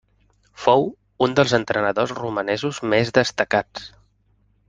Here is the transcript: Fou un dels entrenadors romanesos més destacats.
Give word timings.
Fou 0.61 0.85
un 1.25 1.35
dels 1.39 1.53
entrenadors 1.57 2.15
romanesos 2.21 2.81
més 2.95 3.13
destacats. 3.21 3.85